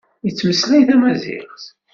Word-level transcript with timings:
Yettmeslay 0.25 0.83
tamaziɣt? 0.89 1.63